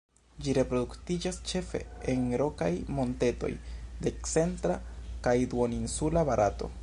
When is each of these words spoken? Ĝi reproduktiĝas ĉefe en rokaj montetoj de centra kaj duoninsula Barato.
Ĝi 0.45 0.53
reproduktiĝas 0.57 1.35
ĉefe 1.51 1.81
en 2.13 2.23
rokaj 2.43 2.71
montetoj 2.99 3.51
de 4.07 4.15
centra 4.33 4.81
kaj 5.29 5.37
duoninsula 5.55 6.31
Barato. 6.33 6.77